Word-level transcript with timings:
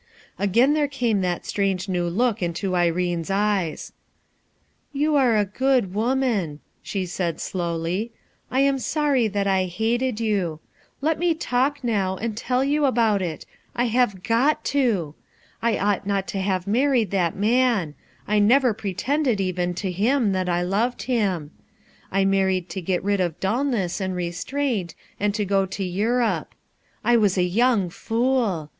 Again 0.39 0.73
there 0.73 0.87
came 0.87 1.21
that 1.21 1.45
strange 1.45 1.87
new 1.87 2.07
look 2.07 2.41
into 2.41 2.75
Irene's 2.75 3.29
eyes. 3.29 3.91
"You 4.91 5.15
are 5.15 5.37
a 5.37 5.45
good 5.45 5.93
woman," 5.93 6.59
she 6.81 7.05
said 7.05 7.39
slowly. 7.39 8.11
"I 8.49 8.61
A 8.61 8.63
RETROGRADE 8.63 8.63
MOVEMENT 8.63 8.73
am 8.73 8.79
sorry 8.79 9.27
that 9.27 9.45
I 9.45 9.65
hated 9.65 10.19
you. 10.19 10.59
Let 11.01 11.19
me 11.19 11.35
^ 11.35 11.37
nQw 11.37 12.17
and 12.19 12.35
tell 12.35 12.63
you 12.63 12.85
about 12.85 13.21
it. 13.21 13.45
I 13.75 13.83
have 13.83 14.23
got 14.23 14.65
to! 14.73 15.13
I 15.61 15.73
0U 15.75 15.95
J 16.01 16.07
not 16.07 16.27
to 16.29 16.39
have 16.39 16.65
married 16.65 17.11
that 17.11 17.35
man; 17.35 17.93
I 18.27 18.39
never 18.39 18.73
* 18.73 18.73
tended 18.97 19.39
even 19.39 19.75
to 19.75 19.91
him 19.91 20.31
that 20.31 20.49
I 20.49 20.63
loved 20.63 21.03
him 21.03 21.51
T 22.11 22.25
ned 22.25 22.69
to 22.69 22.81
get 22.81 23.03
rid 23.03 23.19
of 23.21 23.39
dulness 23.39 24.01
and 24.01 24.15
restraint, 24.15 24.95
and 25.19 25.35
to 25.35 25.45
g0 25.45 25.69
to 25.69 25.83
Europe. 25.83 26.55
I 27.03 27.17
was 27.17 27.37
a 27.37 27.43
young 27.43 27.91
fool 27.91 28.69